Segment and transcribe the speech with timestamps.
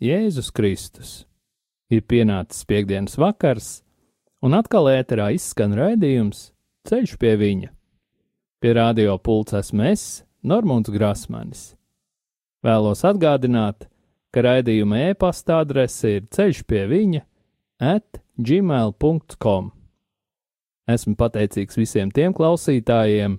[0.00, 1.26] Jēzus Kristus,
[1.92, 3.82] ir pienācis piekdienas vakars,
[4.40, 6.46] un atkal ēterā izskan raidījums
[6.88, 7.68] Ceļš pie viņa.
[8.64, 10.04] Pie radio pults esmu es,
[10.40, 11.74] Normons Grasmanis.
[12.64, 13.90] Vēlos atgādināt,
[14.32, 17.20] ka raidījuma e-pasta adrese ir ceļš pie viņa
[17.92, 19.68] at gmail.com.
[20.88, 23.36] Esmu pateicīgs visiem tiem klausītājiem,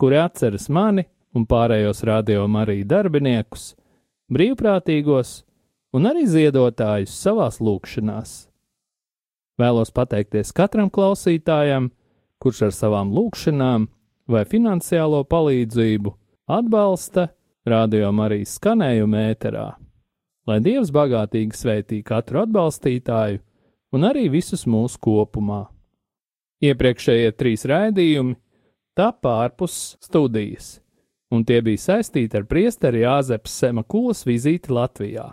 [0.00, 1.04] kuri atceras mani
[1.36, 3.74] un pārējos radio Mariju darbiniekus
[4.32, 5.42] brīvprātīgos
[5.96, 8.34] un arī ziedotājus savās lūkšanās.
[9.60, 11.90] Vēlos pateikties katram klausītājam,
[12.40, 13.88] kurš ar savām lūkšanām
[14.30, 16.14] vai finansiālo palīdzību
[16.50, 17.28] atbalsta
[17.68, 19.68] rādījumu arī skanējumu ēterā.
[20.48, 23.42] Lai Dievs bagātīgi sveitī katru atbalstītāju
[23.94, 25.66] un arī visus mūsu kopumā.
[26.64, 28.38] Iepriekšējie trīs raidījumi
[28.96, 30.78] tapā ārpus studijas
[31.30, 35.28] un tie bija saistīti ar priesteri Jāzepa Semakulas vizīti Latvijā.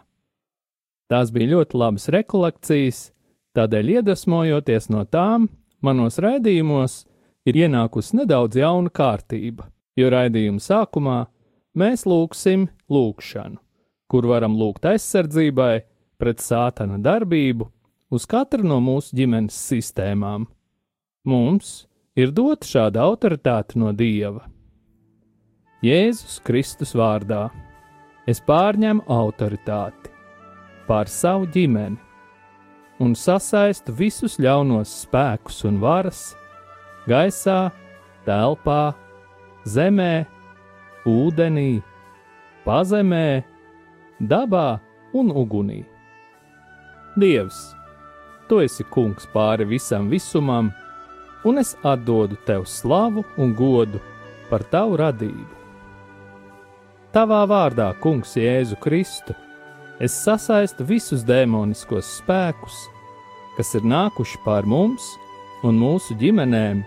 [1.08, 2.98] Tās bija ļoti labas rekolekcijas,
[3.56, 5.48] tādēļ iedvesmojoties no tām,
[5.80, 7.06] manos raidījumos
[7.48, 11.22] ir ienākusi nedaudz jauna kārtība, jo raidījuma sākumā
[11.80, 13.56] mēs lūgsim lūgšanu,
[14.12, 15.74] kur varam lūgt aizsardzībai
[16.20, 17.70] pret sātana darbību
[18.12, 20.50] uz katru no mūsu ģimenes sistēmām.
[21.28, 21.88] Mums
[22.20, 24.44] ir dota šāda autoritāte no Dieva.
[25.86, 27.46] Jēzus Kristus vārdā
[28.28, 30.17] es pārņemu autoritāti
[30.88, 31.98] pār savu ģimeni
[33.04, 36.22] un sasaistu visus ļaunos spēkus un varas
[37.08, 37.70] gaisā,
[38.26, 38.94] telpā,
[39.68, 40.26] zemē,
[41.08, 41.82] ūdenī,
[42.66, 43.44] pazemē,
[44.20, 44.80] dabā
[45.16, 45.84] un ugunī.
[47.18, 47.62] Dievs,
[48.50, 50.74] tu esi kungs pāri visam visumam,
[51.48, 54.02] un es atdodu tev slavu un godu
[54.50, 55.54] par tavu radību.
[57.16, 59.34] Tavā vārdā, Kungs, Jēzu Kristu,
[60.00, 62.86] es sasaistu visus demoniskos spēkus,
[63.58, 65.16] kas ir nākuši pār mums
[65.66, 66.84] un mūsu ģimenēm,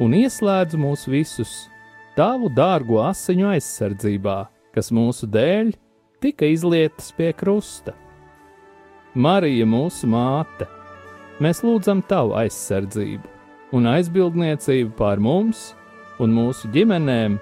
[0.00, 1.54] un ieslēdzu mūs visus
[2.16, 4.38] tavu dārgo asiņu aizsardzībā,
[4.74, 5.74] kas mūsu dēļ
[6.22, 7.96] tika izlietas pie krusta.
[9.14, 10.68] Marija, mūsu māte,
[11.42, 13.38] mēs lūdzam tavu aizsardzību
[13.74, 15.70] un aizbildniecību pār mums
[16.22, 17.38] un mūsu ģimenēm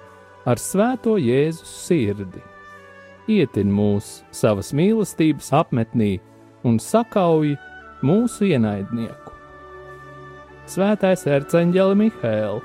[0.48, 2.40] ar svēto Jēzus sirdi.
[3.28, 6.14] Ietin mūs savas mīlestības apmetnī
[6.64, 7.52] un sakauj
[8.00, 9.34] mūsu ienaidnieku.
[10.68, 12.62] Svētais erceņģeli Mihēl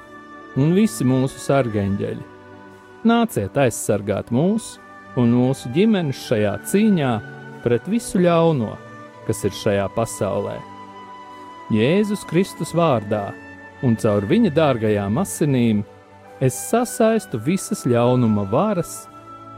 [0.59, 2.25] un visi mūsu sargeņģeļi,
[3.07, 4.77] nāciet aizsargāt mūs
[5.19, 7.13] un mūsu ģimenes šajā cīņā
[7.63, 8.73] pret visu ļauno,
[9.27, 10.57] kas ir šajā pasaulē.
[11.75, 13.31] Jēzus Kristus vārdā
[13.83, 15.83] un caur viņa dārgajām asinīm
[16.43, 19.03] es sasaistu visas ļaunuma varas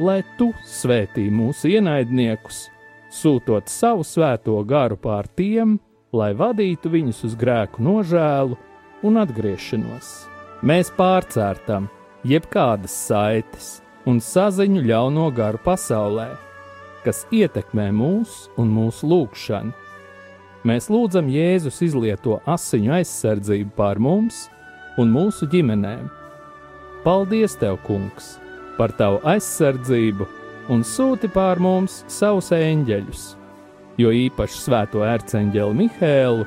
[0.00, 2.64] lai tu svētī mūsu ienaidniekus,
[3.12, 5.78] sūtot savu svēto garu pār tiem,
[6.12, 8.58] lai vadītu viņus uz grēku nožēlu
[9.06, 10.08] un atgriešanos.
[10.66, 11.88] Mēs pārcērtam
[12.26, 13.68] jebkādas saites
[14.08, 16.32] un saziņu ļauno garu pasaulē,
[17.04, 19.78] kas ietekmē mūs un mūsu lūgšanu
[20.60, 24.42] Mēs lūdzam Jēzus izlieto asiņu aizsardzību pār mums
[25.00, 26.10] un mūsu ģimenēm.
[27.00, 28.34] Paldies, Tev, Kungs,
[28.80, 30.26] par Tavu aizsardzību
[30.72, 33.24] un sūti pār mums savus eņģeļus,
[34.00, 36.46] jo īpaši svēto ērceņģeli Mihēlu,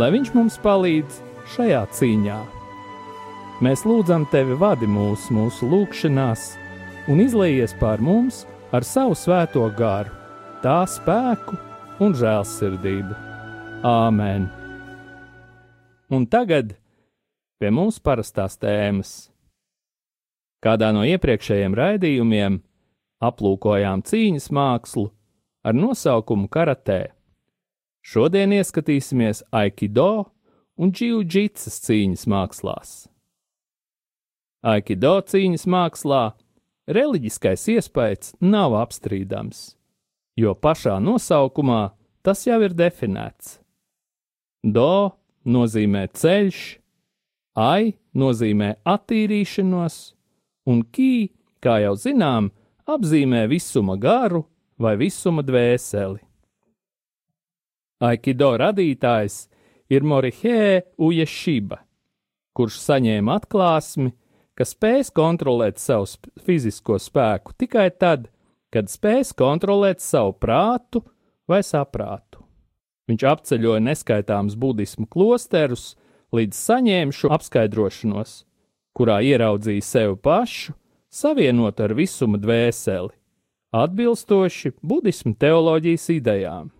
[0.00, 1.20] lai viņš mums palīdz
[1.54, 2.40] šajā cīņā.
[3.62, 6.46] Mēs lūdzam tevi vadi mūsu, mūsu lūgšanās
[7.12, 8.44] un izlījies pār mums
[8.74, 10.10] ar savu svēto garu,
[10.64, 11.58] tā spēku
[12.02, 13.18] un žēlsirdību.
[13.86, 14.48] Āmen!
[16.10, 16.74] Un tagad
[17.60, 19.30] pie mums parastās tēmas.
[20.60, 22.58] Kādā no iepriekšējiem raidījumiem
[23.24, 25.08] aplūkojām cīņas mākslu
[25.64, 27.12] ar nosaukumu karatē.
[28.00, 30.30] Šodien ieskatīsimies Aikido
[30.80, 32.92] un Džiudžitsas cīņas mākslās.
[34.60, 36.22] Aikido cīņas mākslā
[36.90, 39.74] reliģiskais iespējas nav apstrīdams,
[40.36, 41.82] jo pašā nosaukumā
[42.24, 43.58] tas jau ir definēts.
[44.60, 45.16] Do
[45.48, 46.60] nozīmē ceļš,
[47.56, 50.00] ai nozīmē attīrīšanos,
[50.70, 51.30] un kī,
[51.62, 52.50] kā jau zinām,
[52.88, 54.44] apzīmē visuma garu
[54.80, 56.20] vai visuma dvēseli.
[58.00, 59.42] Aikido radītājs
[59.92, 61.82] ir Morihē Ujeshiba,
[62.56, 64.14] kurš saņēma atklāsmi,
[64.56, 66.08] ka spēs kontrolēt savu
[66.44, 68.30] fizisko spēku tikai tad,
[68.72, 71.02] kad spēs kontrolēt savu prātu
[71.50, 72.40] vai saprātu.
[73.10, 75.96] Viņš apceļoja neskaitāmus budismu klosterus,
[76.32, 78.34] līdz saņēma šo apskaidrošanos,
[78.96, 80.74] kurā ieraudzīja sevi pašu,
[81.10, 83.12] savienot ar visuma dvēseli,
[83.74, 86.70] atbilstoši budismu teoloģijas idejām.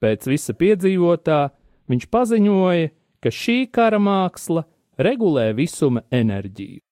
[0.00, 1.40] Pēc visa piedzīvotā
[1.88, 2.90] viņš paziņoja,
[3.22, 4.66] ka šī kara māksla
[5.00, 6.82] regulē visuma enerģiju.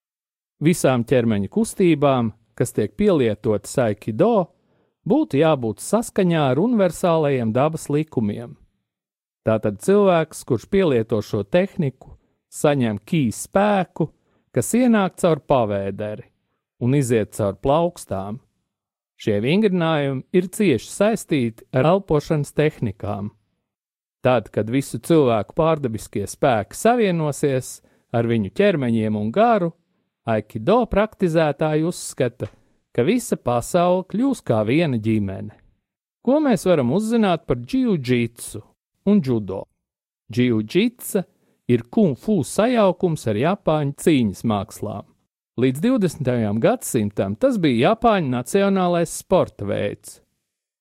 [0.64, 4.48] Visām ķermeņa kustībām, kas tiek pielietotas aikido,
[5.04, 8.54] būtu jābūt saskaņā ar universālajiem dabas likumiem.
[9.44, 12.14] Tātad cilvēks, kurš pielieto šo tehniku,
[12.54, 14.08] saņem kīs spēku,
[14.54, 16.28] kas ienāk caur pavēderi
[16.84, 18.40] un iziet caur plaukstām.
[19.18, 23.30] Šie vingrinājumi ir cieši saistīti ar elpošanas tehnikām.
[24.24, 27.78] Tad, kad visu cilvēku pārdabiskie spēki savienosies
[28.14, 29.72] ar viņu ķermeņiem un garu,
[30.24, 32.46] Aikido praktizētāji uzskata,
[32.96, 35.52] ka visa pasaule kļūs kā viena ģimene.
[36.24, 38.62] Ko mēs varam uzzināt par jiu-jitsu
[39.04, 39.66] un judo?
[40.32, 41.26] Jiu-jitsa
[41.68, 45.06] ir kung fu sajaukums ar japāņu cīņas mākslām.
[45.54, 46.58] Līdz 20.
[46.58, 50.16] gadsimtam tas bija Japāņu nacionālais sporta veids.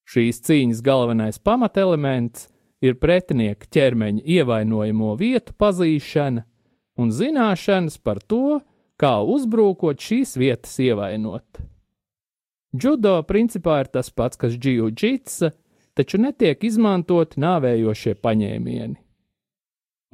[0.10, 2.48] Šīs cīņas galvenais pamatelements
[2.82, 6.42] ir pretinieka ķermeņa ievainojamo vietu pazīšana
[6.98, 8.64] un zināšanas par to,
[8.98, 11.62] kā uzbrukot šīs vietas ievainot.
[12.74, 15.54] Judo principā ir tas pats, kas jiu-jitsa,
[15.94, 19.03] taču netiek izmantoti nāvējošie paņēmieni.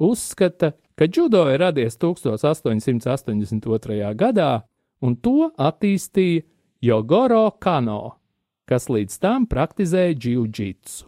[0.00, 4.14] Uzskata, ka judo ir radies 1882.
[4.16, 4.64] gadā,
[5.04, 6.42] un to attīstīja
[6.80, 8.16] Jogoro Kano,
[8.64, 11.04] kas līdz tam praktizēja jiu-jitsu.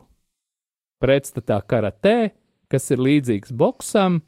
[1.00, 2.36] Pretstatā karatē,
[2.68, 4.20] kas ir līdzīgs boksam,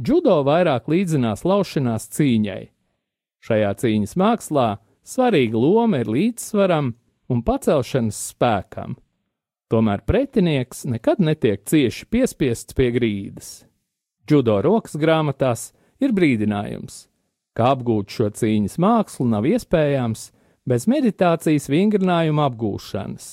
[0.00, 2.72] judo vairāk līdzinās laušanās cīņai.
[3.44, 6.96] Šajā cīņas mākslā svarīga loma ir līdzsvaram
[7.28, 8.96] un pacelšanas spēkam.
[9.68, 13.65] Tomēr pretinieks nekad netiek cieši piespiests pie grīdas.
[14.26, 15.70] Judo rokas grāmatās
[16.02, 17.06] ir brīdinājums,
[17.54, 20.30] ka apgūt šo cīņas mākslu nav iespējams
[20.66, 23.28] bez meditācijas vingrinājuma apgūšanas.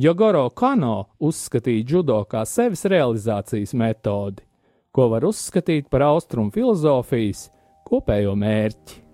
[0.00, 4.42] Jogoro Kano uzskatīja judo kā sevis realizācijas metodi,
[4.90, 7.48] ko var uzskatīt par austrumu filozofijas
[7.86, 9.09] kopējo mērķi.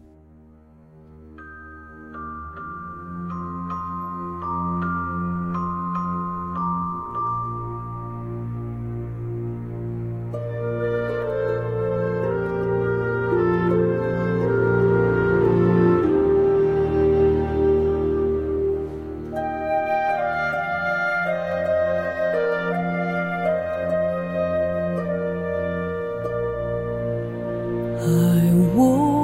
[28.06, 29.15] 爱我。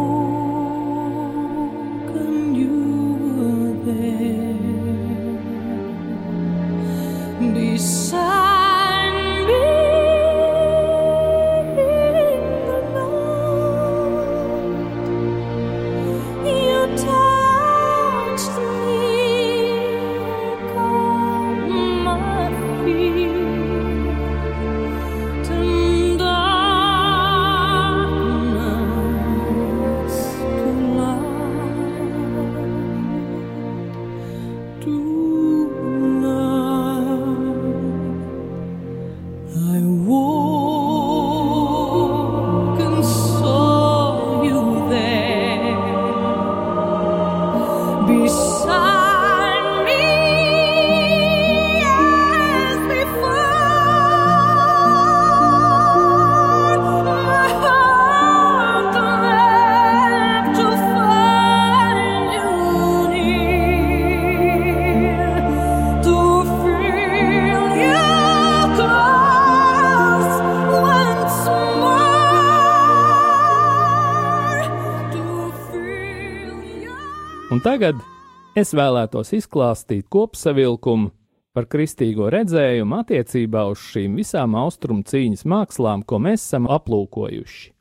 [78.58, 81.10] Es vēlētos izklāstīt kopsavilkumu
[81.52, 87.72] par kristīgo redzējumu attiecībā uz šīm visām austrumu cīņas mākslām, ko mēs esam aplūkojuši.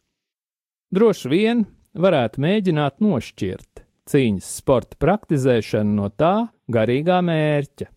[0.92, 1.64] Droši vien
[1.96, 7.88] varētu mēģināt nošķirt cīņas sporta praktizēšanu no tā garīgā mērķa,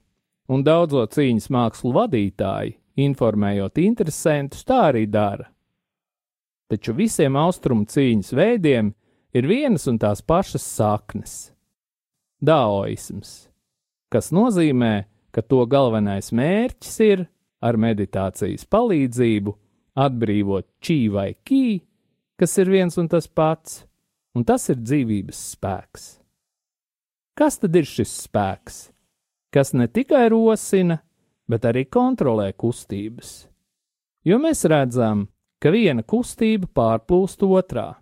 [0.55, 2.77] un daudzo cīņas mākslu vadītāji,
[3.07, 5.49] informējot interesantus, tā arī dara.
[6.71, 8.93] Taču visiem austrumu cīņas veidiem
[9.35, 11.35] ir vienas un tās pašas saknes-
[12.45, 13.49] daoisms,
[14.13, 17.25] kas nozīmē, ka to galvenais mērķis ir
[17.65, 19.55] ar meditācijas palīdzību
[20.05, 21.81] atbrīvot čī vai kī,
[22.39, 23.83] kas ir viens un tas pats,
[24.35, 26.07] un tas ir dzīvības spēks.
[27.35, 28.77] Kas tad ir šis spēks,
[29.55, 31.01] kas ne tikai rosina,
[31.51, 33.49] bet arī kontrolē kustības?
[34.25, 35.27] Jo mēs redzam,
[35.59, 37.95] ka viena kustība pārplūst otrā.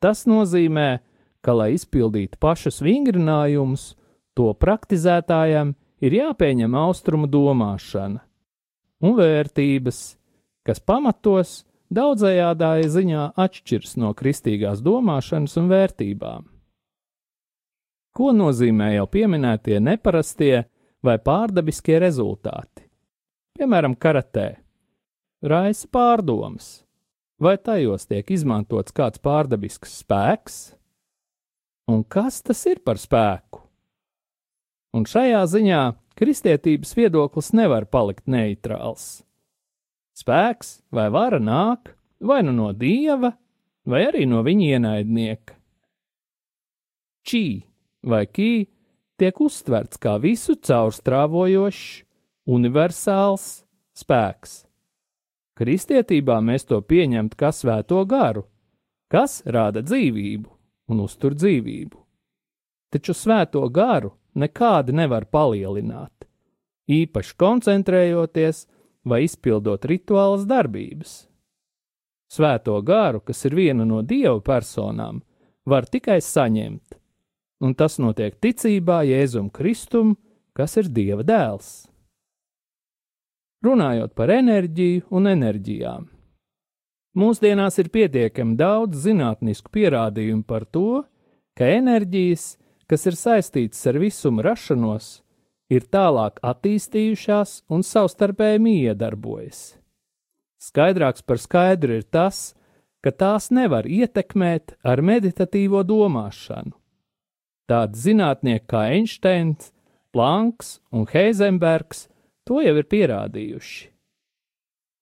[0.00, 1.09] Tas nozīmē, ka,
[1.56, 3.94] lai izpildītu pašus vingrinājumus,
[4.36, 8.20] to praktizētājam ir jāpieņem austrumu domāšana
[9.00, 10.00] un vērtības,
[10.66, 16.44] kas pamatos daudzējādā ziņā atšķiras no kristīgās domāšanas un vērtībām.
[18.10, 20.64] Ko nozīmē jau pieminētie neparastie
[21.06, 22.84] vai pārdabiskie rezultāti?
[23.56, 24.58] Piemēram, karatē.
[25.40, 26.82] Raisa pārdomas,
[27.40, 30.58] vai tajos tiek izmantots kāds pārdabisks spēks?
[31.90, 33.60] Un kas tas ir par spēku?
[34.96, 35.80] un šajā ziņā
[36.18, 39.22] kristietības viedoklis nevar palikt neitrāls.
[40.18, 43.32] Spēks vai vara nāk vai nu no dieva,
[43.86, 45.56] vai arī no viņa ienaidnieka.
[47.24, 47.44] Čī
[48.04, 48.52] vai kī
[49.20, 52.04] tiek uztverts kā visu caurstrāvojošs,
[52.50, 53.62] universāls
[53.96, 54.64] spēks.
[55.60, 58.46] Kristietībā mēs to pieņemt kā svēto garu,
[59.12, 60.59] kas rāda dzīvību
[60.90, 61.96] un uztur dzīvību.
[62.90, 66.26] Taču svēto garu nekādi nevar palielināt,
[66.90, 68.64] īpaši koncentrējoties
[69.06, 71.12] vai izpildot rituālas darbības.
[72.30, 75.22] Svēto gāru, kas ir viena no dieva personām,
[75.66, 76.98] var tikai saņemt,
[77.62, 80.14] un tas notiek ticībā Jēzum Kristum,
[80.54, 81.88] kas ir Dieva dēls.
[83.66, 86.06] Runājot par enerģiju un enerģijām.
[87.18, 91.02] Mūsdienās ir pietiekami daudz zinātnisku pierādījumu par to,
[91.58, 92.54] ka enerģijas
[92.90, 95.20] kas ir saistītas ar visuma rašanos,
[95.70, 99.60] ir tālāk attīstījušās un savstarpēji iedarbojas.
[100.60, 102.56] Skaidrāks par skaidru ir tas,
[103.00, 106.74] ka tās nevar ietekmēt ar meditatīvo domāšanu.
[107.70, 109.70] Tādi zinātnieki kā Einsteins,
[110.10, 112.08] Planks un Heizenbergs
[112.42, 113.86] to jau ir pierādījuši.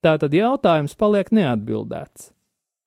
[0.04, 2.30] Tātad jautājums paliek neatbildēts.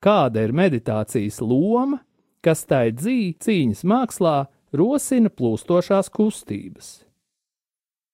[0.01, 1.99] Kāda ir meditācijas loma,
[2.41, 4.35] kas tai dzīve cīņas mākslā
[4.73, 6.91] rosina plūstošās kustības.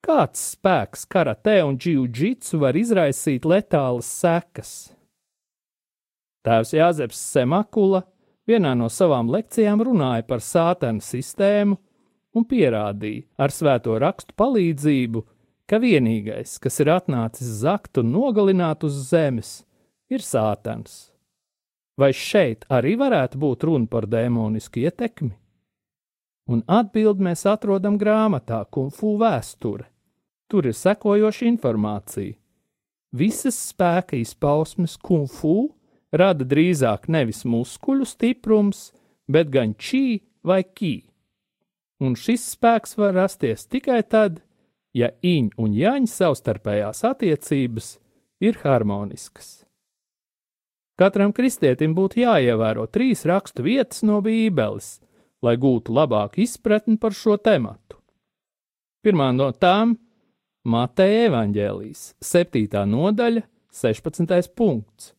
[0.03, 4.73] Kāds spēks karatē un džiudžitsu var izraisīt letālas sekas?
[6.47, 8.03] Tēvs Jāzeps Semakula
[8.47, 11.77] vienā no savām lekcijām runāja par sātana sistēmu
[12.37, 15.23] un pierādīja ar svēto rakstu palīdzību,
[15.67, 19.61] ka vienīgais, kas ir atnācis zakt un nogalināt uz zemes,
[20.09, 21.09] ir sātans.
[21.97, 25.35] Vai šeit arī varētu būt runa par dēmonisku ietekmi?
[26.47, 29.87] un atbildi mēs atrodam grāmatā Kung Fu vēsture.
[30.47, 32.37] Tur ir sekojoša informācija.
[33.11, 35.73] Visas spēka izpausmes Kung Fu
[36.11, 38.91] rada drīzāk nevis muskuļu stiprums,
[39.27, 41.03] bet gan čī vai kī.
[41.99, 44.39] Un šis spēks var rasties tikai tad,
[44.97, 47.93] ja iņa un jaņa savstarpējās attiecības
[48.43, 49.67] ir harmoniskas.
[50.97, 54.97] Katram kristietim būtu jāievēro trīs rakstu vietas no Bībeles,
[55.45, 57.99] lai gūtu labāku izpratni par šo tematu.
[59.05, 59.93] Pirmā no tām-
[60.73, 62.85] Mateja evaņģēlijas, 7.
[62.89, 64.49] nodaļa, 16.
[64.55, 65.13] punkts.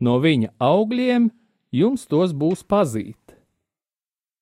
[0.00, 1.30] No viņa augļiem
[1.72, 3.36] jums tos būs pazīt.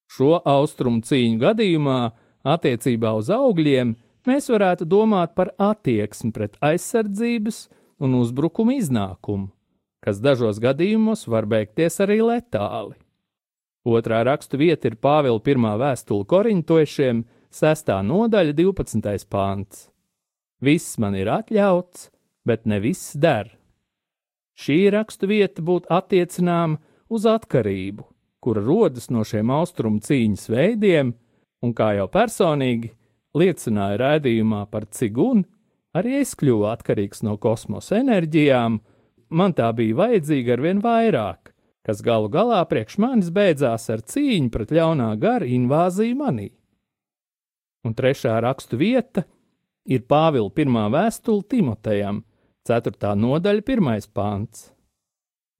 [0.06, 2.12] Šo austrumu cīņu gadījumā
[2.46, 3.96] attiecībā uz augļiem
[4.28, 7.66] mēs varētu domāt par attieksmi pret aizsardzības
[8.02, 9.48] un uzbrukuma iznākumu,
[10.04, 12.96] kas dažos gadījumos var beigties arī letāli.
[13.86, 17.22] Otrā rakstu vieta ir Pāvila pirmā vēstule korintošiem,
[17.54, 17.92] 6.
[18.02, 19.28] nodaļa, 12.
[19.30, 19.86] pāns.
[20.60, 22.10] Viss man ir atļauts,
[22.44, 23.52] bet ne viss der.
[24.58, 26.80] Šī rakstu vieta būtu attiecināma
[27.12, 28.06] uz atkarību,
[28.42, 31.12] kura rodas no šiem austrumu cīņas veidiem,
[31.62, 32.90] un kā jau personīgi
[33.36, 35.44] liecināja rādījumā par cigunu,
[35.96, 38.80] arī es kļuvu atkarīgs no kosmosa enerģijām,
[39.30, 41.52] man tā bija vajadzīga arvien vairāk,
[41.86, 46.50] kas galu galā priekš manis beidzās ar cīņu pret ļaunā gara invāziju manī.
[47.86, 49.22] Un trešā rakstu vieta
[49.86, 52.24] ir Pāvila pirmā vēstule Timotejam,
[52.66, 53.12] 4.
[53.14, 54.10] nodaļa, 1.
[54.10, 54.70] pāns.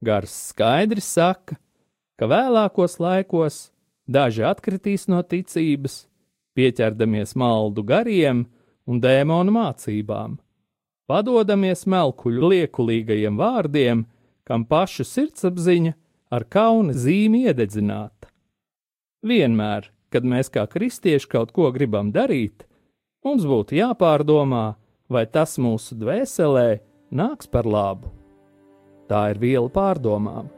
[0.02, 1.54] Gars skaidri saka,
[2.18, 3.61] ka vēlākos laikos
[4.11, 6.04] daži atkritīs no ticības,
[6.56, 8.44] pieķerdamies maldu gariem
[8.86, 10.38] un dēmonu mācībām,
[11.10, 14.04] padodamies melkuļu liekulīgajiem vārdiem,
[14.46, 15.94] kam pašu sirdsapziņa
[16.34, 18.30] ar kauna zīmi iededzināta.
[19.26, 22.66] Vienmēr, kad mēs kā kristieši kaut ko gribam darīt,
[23.26, 24.76] mums būtu jāpārdomā,
[25.10, 26.68] vai tas mūsu dvēselē
[27.14, 28.10] nāks par labu.
[29.06, 30.50] Tā ir viela pārdomām.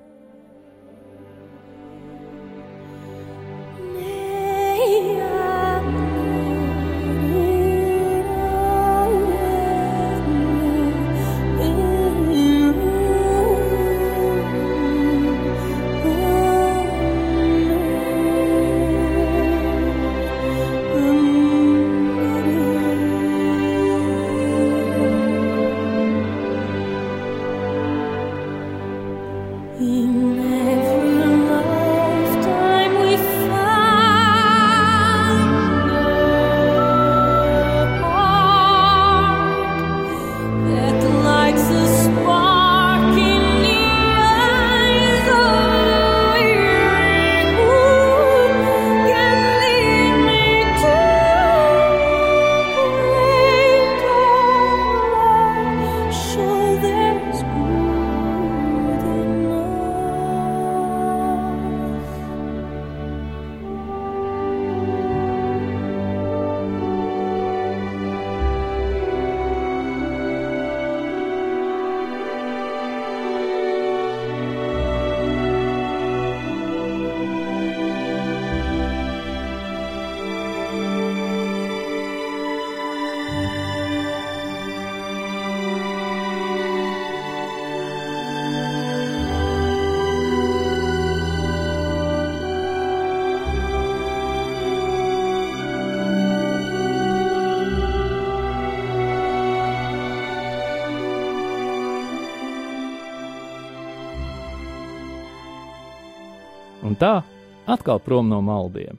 [106.99, 107.23] Un tā
[107.67, 108.99] atkal prom no maldiem.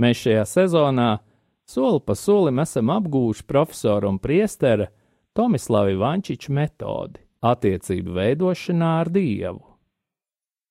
[0.00, 1.18] Mēs šajā sezonā
[1.68, 4.88] soli pa solim esam apgūši profesoru un priestera
[5.36, 9.60] Tomislavu Vančiču metodi attiecību veidošanā ar Dievu.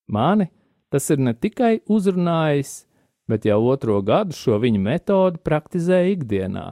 [0.10, 0.50] Mani
[0.90, 2.86] tas ir ne tikai uzrunājis,
[3.28, 6.72] bet jau otro gadu šo viņa metodi praktizēju ikdienā.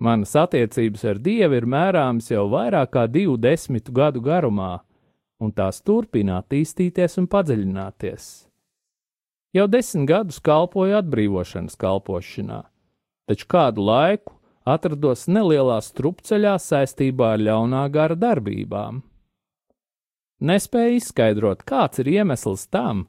[0.00, 4.82] Manas attiecības ar Dievu ir mērāmas jau vairāk kā divu desmitu gadu garumā,
[5.42, 8.28] un tās turpina attīstīties un padziļināties.
[9.52, 12.62] Jau desmit gadus kalpoju atbrīvošanas kalpošanā,
[13.28, 19.02] taču kādu laiku atrados nelielā strupceļā saistībā ar ļaunā gara darbībām.
[20.42, 23.04] Nespēju izskaidrot, kāds ir iemesls tam,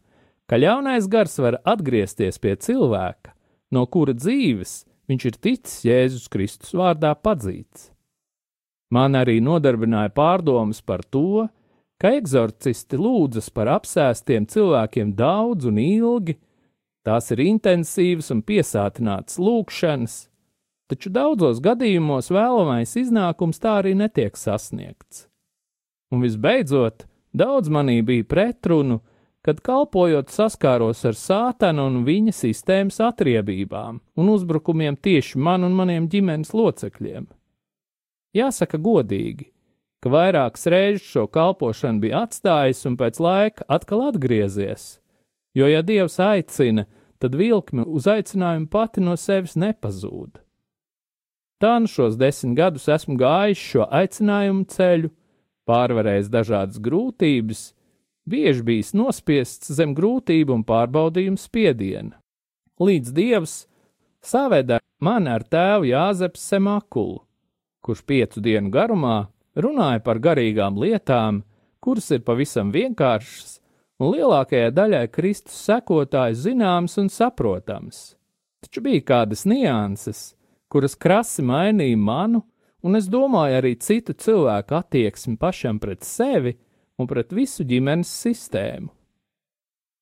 [0.49, 3.33] ka ļaunais gars var atgriezties pie cilvēka,
[3.73, 7.89] no kura dzīves viņš ir ticis Jēzus Kristus vārdā padzīts.
[8.93, 11.47] Man arī nodarbināja pārdomas par to,
[12.03, 16.35] ka eksorcisti lūdzas par apsēstiem cilvēkiem daudz un ilgi,
[17.07, 20.17] tās ir intensīvas un piesātinātas lūkšanas,
[20.91, 25.29] taču daudzos gadījumos vēlamais iznākums tā arī netiek sasniegts.
[26.11, 28.99] Un visbeidzot, daudz manī bija pretrunu,
[29.43, 36.11] kad kalpojot saskāros ar sātanu un viņa sistēmas atriebībām un uzbrukumiem tieši man un maniem
[36.11, 37.31] ģimenes locekļiem.
[38.35, 39.52] Jāsaka godīgi,
[40.03, 44.97] ka vairākas reizes šo kalpošanu bija atstājis un pēc laika atkal atgriezies.
[45.55, 46.87] Jo, ja Dievs aicina,
[47.23, 50.41] tad vilkme uz aicinājumu pati no sevis nepazūd.
[51.63, 55.11] Tā nu šos desmit gadus esmu gājis šo aicinājumu ceļu,
[55.69, 57.61] pārvarējis dažādas grūtības,
[58.27, 62.17] bieži bijis nospiests zem grūtību un pārbaudījumu spiediena.
[62.83, 63.53] Līdz Dievs
[64.19, 67.21] saveda mani ar tēvu Jāzeps Semakulu,
[67.83, 71.43] kurš piecu dienu garumā runāja par garīgām lietām,
[71.83, 73.59] kuras ir pavisam vienkāršas
[74.01, 78.13] un lielākajai daļai Kristus sekotāju zināmas un saprotamas.
[78.63, 80.33] Taču bija kādas nianses,
[80.71, 82.43] kuras krasi mainīja manu,
[82.83, 86.55] un es domāju arī citu cilvēku attieksmi pašam pret sevi
[86.99, 88.89] un pret visu ģimenes sistēmu.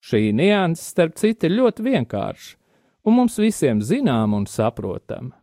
[0.01, 2.57] Šī nianses, starp citu, ir ļoti vienkārša
[3.05, 5.35] un mums visiem zināma un saprotama.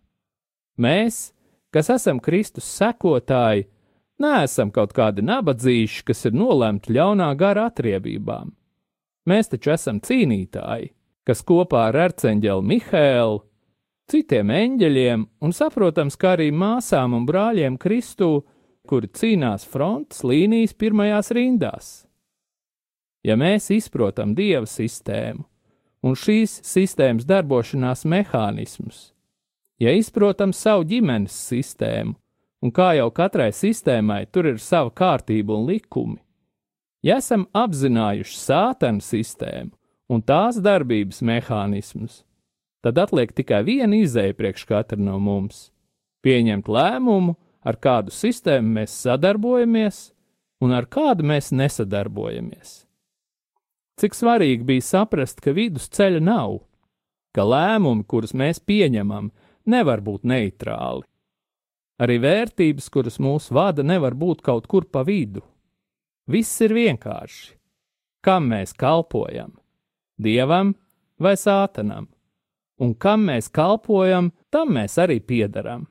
[0.79, 1.33] Mēs,
[1.75, 3.67] kas esam Kristus sekotāji,
[4.19, 8.51] Neesam kaut kādi nabadzīši, kas ir nolemti ļaunā gara atriebībām.
[9.29, 10.91] Mēs taču esam cīnītāji,
[11.29, 13.43] kas kopā ar arcēnģeli Mihēlu,
[14.11, 18.43] citiem eņģeļiem un, saprotams, kā arī māsām un brāļiem Kristū,
[18.89, 21.89] kuri cīnās frontes līnijas pirmajās rindās.
[23.23, 25.45] Ja mēs izprotam dieva sistēmu
[26.07, 29.13] un šīs sistēmas darbošanās mehānismus,
[29.83, 32.17] ja izprotam savu ģimenes sistēmu,
[32.63, 36.19] un kā jau katrai sistēmai tur ir sava kārtība un likumi,
[37.03, 39.75] ja esam apzinājuši sātana sistēmu
[40.09, 42.23] un tās darbības mehānismus,
[42.83, 45.71] tad atliek tikai viena izēja priekš katra no mums-
[46.25, 50.13] pieņemt lēmumu, ar kādu sistēmu mēs sadarbojamies
[50.61, 52.85] un ar kādu mēs nesadarbojamies.
[53.99, 56.61] Cik svarīgi bija saprast, ka vidusceļa nav,
[57.35, 59.31] ka lēmumi, kurus mēs pieņemam,
[59.67, 61.03] nevar būt neitrāli.
[61.99, 65.43] Arī vērtības, kuras mūs vada, nevar būt kaut kur pa vidu.
[66.31, 67.57] Viss ir vienkārši.
[68.23, 69.57] Kam mēs kalpojam?
[70.19, 70.75] Dievam
[71.19, 72.07] vai sātanam?
[72.79, 75.89] Un kam mēs kalpojam, tam mēs arī piedaram.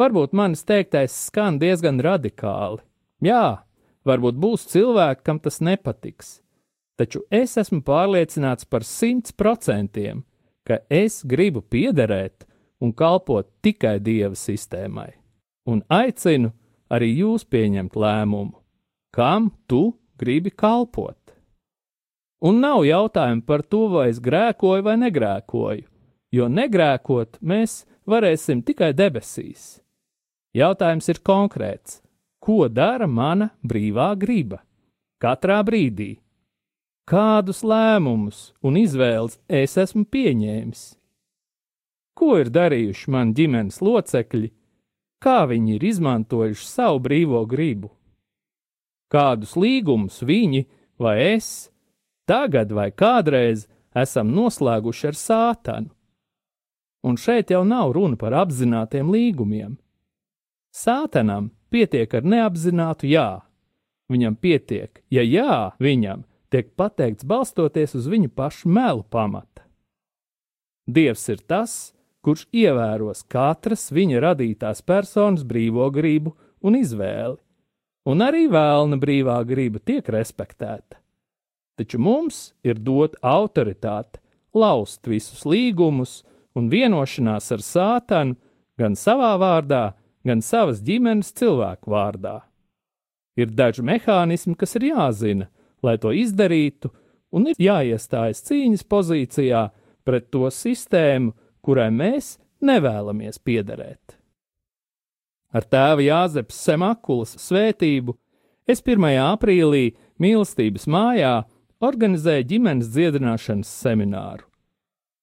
[0.00, 2.82] Varbūt manis teiktais skan diezgan radikāli.
[3.24, 3.64] Jā,
[4.08, 6.40] varbūt būs cilvēki, kam tas nepatiks,
[7.00, 10.24] taču es esmu pārliecināts par simts procentiem,
[10.66, 12.46] ka es gribu piederēt
[12.82, 15.12] un kalpot tikai dieva sistēmai.
[15.70, 16.50] Un aicinu
[16.90, 18.56] arī jūs pieņemt lēmumu,
[19.14, 21.18] kam tu gribi kalpot.
[22.42, 25.84] Un nav jautājumu par to, vai es grēkoju vai negrēkoju,
[26.34, 29.78] jo negrēkot mēs varēsim tikai debesīs.
[30.52, 32.00] Jautājums ir konkrēts:
[32.42, 34.58] ko dara mana brīvā griba?
[35.22, 36.16] Katrā brīdī.
[37.06, 40.82] Kādus lēmumus un izvēles es esmu pieņēmis?
[42.18, 44.50] Ko ir darījuši mani ģimenes locekļi,
[45.22, 47.92] kā viņi ir izmantojuši savu brīvo gribu.
[49.12, 50.64] Kādus līgumus viņi
[51.00, 51.70] vai es
[52.28, 55.90] tagad vai kādreiz esam noslēguši ar sātanu.
[57.02, 59.74] Un šeit jau nav runa par apzinātiem līgumiem.
[60.72, 63.42] Sātanam pietiek ar neapzinātu jā.
[64.12, 66.22] Viņam pietiek, ja jā viņam
[66.52, 69.64] tiek pateikts balstoties uz viņa pašu melu pamata.
[70.86, 77.38] Dievs ir tas, kurš ievēros katras viņa radītās personas brīvo gribu un izvēli,
[78.06, 80.98] un arī vēlna brīvā griba tiek respektēta.
[81.78, 84.20] Taču mums ir dot autoritāte
[84.54, 86.20] laust visus līgumus
[86.54, 88.36] un vienošanās ar sātanu
[88.78, 89.92] gan savā vārdā,
[90.26, 92.42] gan savas ģimenes cilvēku vārdā.
[93.36, 95.48] Ir daži mehānismi, kas ir jāzina,
[95.82, 96.90] lai to izdarītu,
[97.32, 99.62] un ir jāiestājas cīņas pozīcijā
[100.04, 101.32] pret to sistēmu,
[101.62, 104.18] kurai mēs nevēlamies piederēt.
[105.52, 108.14] Ar tēva Jāzepa Semakulas svētību
[108.68, 109.04] es 1.
[109.20, 111.34] aprīlī mīlestības mājā
[111.82, 114.46] organizēju ģimenes dziedināšanas semināru.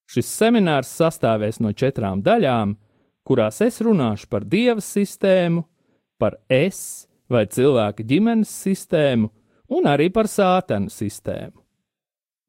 [0.09, 2.75] Šis seminārs sastāvēs no četrām daļām,
[3.25, 5.63] kurās es runāšu par dieva sistēmu,
[6.17, 9.29] par es vai cilvēka ģimenes sistēmu
[9.77, 11.57] un arī par sātanu sistēmu.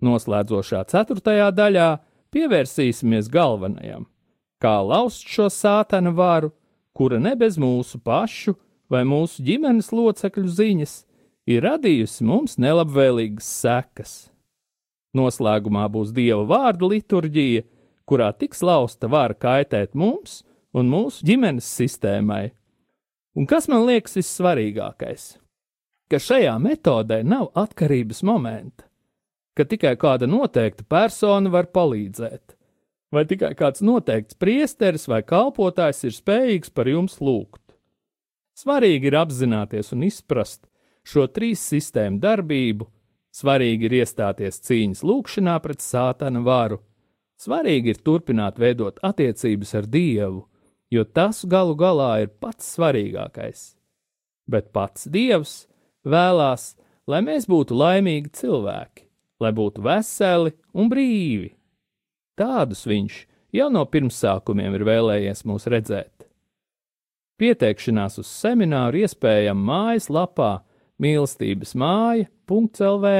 [0.00, 1.90] Noslēdzošā ceturtajā daļā
[2.34, 4.06] pievērsīsimies galvenajam-
[4.62, 6.52] kā laust šo sātana varu,
[6.94, 8.56] kura ne bez mūsu pašu
[8.90, 11.04] vai mūsu ģimenes locekļu ziņas
[11.46, 14.30] ir radījusi mums nelabvēlīgas sekas.
[15.16, 17.64] Noslēgumā būs dieva vārda liturģija,
[18.06, 20.42] kurā tiks lausta vara kaitēt mums
[20.74, 22.50] un mūsu ģimenes sistēmai.
[23.38, 25.36] Un kas man liekas vissvarīgākais?
[26.10, 28.89] Ka šajā metodē nav atkarības momenta
[29.60, 32.54] ka tikai kāda noteikta persona var palīdzēt,
[33.12, 37.60] vai tikai kāds noteikts priesteris vai kalpotājs ir spējīgs par jums lūgt.
[38.56, 40.64] Svarīgi ir apzināties un izprast
[41.04, 42.86] šo trīs sistēmu darbību,
[43.36, 46.80] svarīgi ir iestāties cīņas lūkšanā pret sātana varu,
[47.40, 50.46] svarīgi ir turpināt veidot attiecības ar Dievu,
[50.88, 53.74] jo tas galu galā ir pats svarīgākais.
[54.48, 55.66] Bet pats Dievs
[56.04, 59.09] vēlās, lai mēs būtu laimīgi cilvēki
[59.40, 61.50] lai būtu veseli un brīvi.
[62.38, 63.20] Tādus viņš
[63.56, 66.26] jau no pirmsākumiem ir vēlējies mūs redzēt.
[67.40, 70.50] Pieteikšanās uz semināru iespējama mājaslapā
[71.00, 73.12] mīlestības māja.lv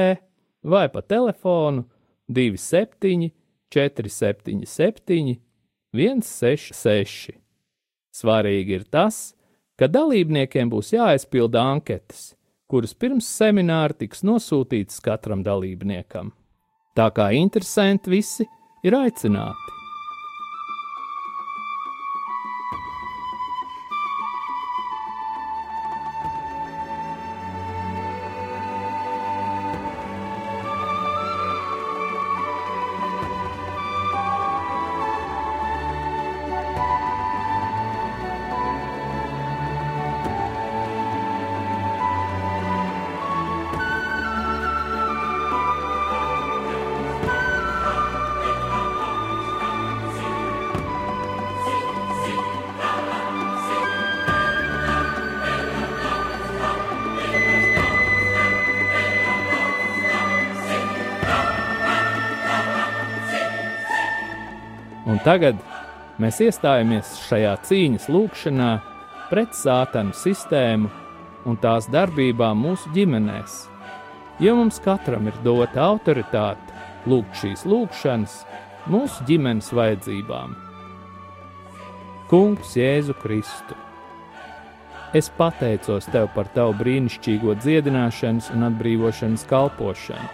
[0.61, 1.87] vai pa telefonu
[2.29, 3.31] 27
[3.71, 5.39] 477
[5.91, 7.37] 166.
[8.11, 9.33] Svarīgi ir tas,
[9.79, 12.33] ka dalībniekiem būs jāaizpilda anketas,
[12.71, 16.31] kuras pirms semināra tiks nosūtītas katram dalībniekam.
[16.95, 18.47] Tā kā interesanti visi
[18.87, 19.80] ir aicināti.
[65.25, 65.59] Tagad
[66.21, 68.71] mēs iestājamies šajā cīņas lūkšanā
[69.29, 70.89] pret sātanu sistēmu
[71.47, 73.65] un tās darbībām mūsu ģimenēs.
[74.41, 78.41] Jo mums katram ir dota autoritāte lūgt šīs lūkšanas
[78.91, 80.55] mūsu ģimenes vajadzībām.
[82.31, 83.77] Kungs, Jēzu Kristu!
[85.13, 90.29] Es pateicos Tev par Tavu brīnišķīgo dziedināšanas un atbrīvošanas kalpošanu.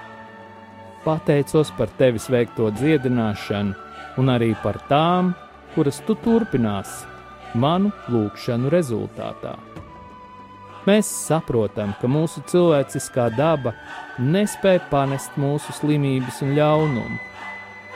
[1.02, 3.87] Pateicos par Tevis veikto dziedināšanu
[4.18, 5.34] un arī par tām,
[5.76, 7.06] kuras Tu turpināsi
[7.56, 9.56] manu lūgšanu rezultātā.
[10.88, 13.74] Mēs saprotam, ka mūsu cilvēciskā daba
[14.20, 17.18] nespēja panest mūsu slimības un ļaunumu.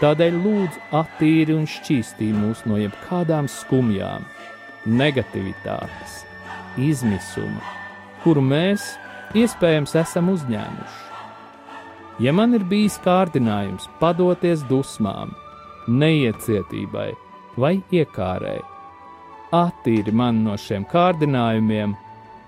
[0.02, 4.26] Tādēļ lūdzu attīri un šķīstī mūs no jebkādām skumjām,
[4.90, 6.24] negativitātes
[6.82, 7.62] izmisuma,
[8.24, 8.96] kuru mēs
[9.38, 11.00] iespējams esam uzņēmuši.
[12.22, 15.32] Ja man ir bijis kārdinājums padoties dusmām,
[15.88, 17.10] neiecietībai
[17.58, 18.60] vai iekārai,
[19.52, 21.96] attīri man no šiem kārdinājumiem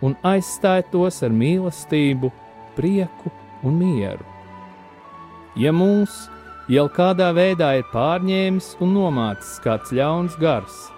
[0.04, 2.32] un aizstāj tos ar mīlestību,
[2.78, 3.32] prieku
[3.64, 4.26] un mieru.
[5.60, 6.26] Ja mūs
[6.72, 10.90] jau kādā veidā ir pārņēmis un nomācis kāds ļauns gars,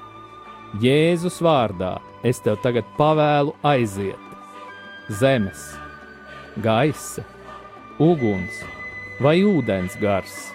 [0.82, 1.93] Jēzus vārdā
[2.26, 4.19] es tev tagad pavēlu aiziet.
[5.08, 5.69] Zemes,
[6.60, 7.24] gaisa,
[8.02, 8.60] uguns
[9.24, 10.54] vai ūdens gars,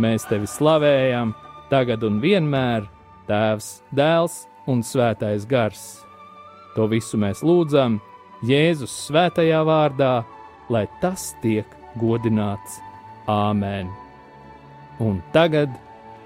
[0.00, 1.34] Mēs tevi slavējam,
[1.68, 2.86] tagad un vienmēr,
[3.28, 6.02] Tēvs, Dēls un Svētais Gars.
[6.76, 8.00] To visu mēs lūdzam
[8.48, 10.22] Jēzus svētajā vārdā,
[10.72, 11.68] lai tas tiek
[12.00, 12.80] godināts.
[13.30, 13.90] Āmen!
[15.02, 15.70] Un tagad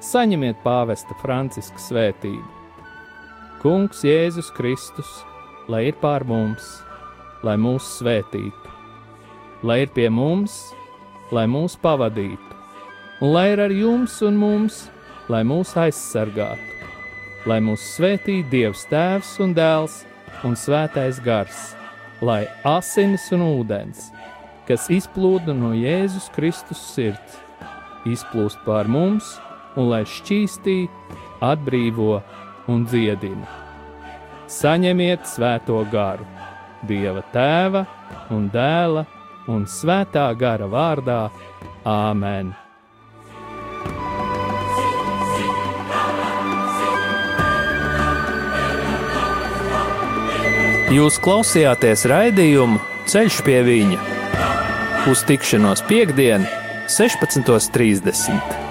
[0.01, 2.47] saņemiet pāvesta Franciska svētību.
[3.61, 5.11] Kungs Jēzus Kristus,
[5.69, 6.65] lai ir pār mums,
[7.45, 8.75] lai mūs svētītu,
[9.67, 10.61] lai ir pie mums,
[11.35, 12.56] lai mūs pavadītu,
[13.21, 14.87] lai ir ar jums un mums,
[15.33, 16.91] lai mūs aizsargātu,
[17.49, 20.03] lai mūs svētītu Dievs Tēvs un Dēls
[20.45, 21.73] un Svētais Gars,
[22.21, 24.11] lai asinis un ūdens,
[24.69, 27.41] kas izplūda no Jēzus Kristus sirds,
[28.05, 29.37] izplūst pār mums
[29.77, 30.85] un lai šķīstī,
[31.45, 32.21] atbrīvo
[32.69, 33.49] un dziedina.
[34.47, 36.29] Saņemiet svēto garu,
[36.87, 37.87] Dieva tēva
[38.31, 39.07] un dēla
[39.49, 41.25] un svētā gara vārdā
[41.87, 42.66] Āmen!
[50.97, 52.79] Jūs klausījāties raidījumu
[53.11, 53.99] Ceļš pie viņa
[55.11, 56.47] uz tikšanos piekdien,
[56.89, 58.66] 16.30.